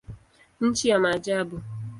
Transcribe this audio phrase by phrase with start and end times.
[0.61, 1.61] Nchi ya maajabu.